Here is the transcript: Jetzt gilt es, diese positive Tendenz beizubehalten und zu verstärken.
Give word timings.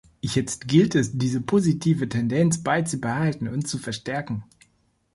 Jetzt 0.23 0.67
gilt 0.67 0.95
es, 0.95 1.15
diese 1.19 1.41
positive 1.41 2.09
Tendenz 2.09 2.63
beizubehalten 2.63 3.47
und 3.47 3.67
zu 3.67 3.77
verstärken. 3.77 4.43